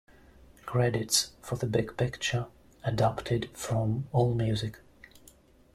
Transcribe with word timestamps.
Credits 0.65 1.33
for 1.43 1.57
"The 1.57 1.67
Big 1.67 1.95
Picture" 1.95 2.47
adapted 2.83 3.51
from 3.55 4.07
Allmusic. 4.15 4.77